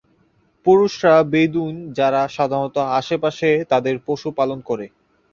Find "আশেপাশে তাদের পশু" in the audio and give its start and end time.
2.99-4.29